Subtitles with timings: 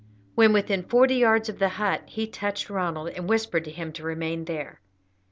[0.33, 4.03] When within forty yards of the hut, he touched Ronald and whispered to him to
[4.03, 4.81] remain there.